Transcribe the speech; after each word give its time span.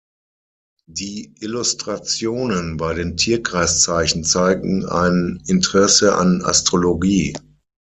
Die 0.87 1.35
Illustrationen 1.41 2.77
bei 2.77 2.95
den 2.95 3.17
Tierkreiszeichen 3.17 4.23
zeigen 4.23 4.83
ein 4.87 5.43
Interesse 5.45 6.15
an 6.15 6.41
Astrologie. 6.43 7.35